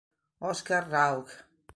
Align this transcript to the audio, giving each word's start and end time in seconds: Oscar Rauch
Oscar 0.49 0.89
Rauch 0.89 1.45